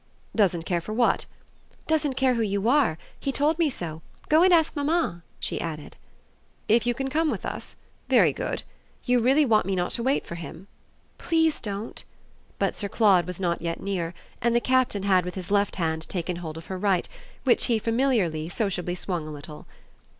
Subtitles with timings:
[0.35, 1.27] "Doesn't care for what?"
[1.85, 2.97] "Doesn't care who you are.
[3.19, 4.01] He told me so.
[4.29, 5.95] Go and ask mamma," she added.
[6.67, 7.75] "If you can come with us?
[8.09, 8.63] Very good.
[9.05, 10.65] You really want me not to wait for him?"
[11.19, 12.03] "PLEASE don't."
[12.57, 16.09] But Sir Claude was not yet near, and the Captain had with his left hand
[16.09, 17.07] taken hold of her right,
[17.43, 19.67] which he familiarly, sociably swung a little.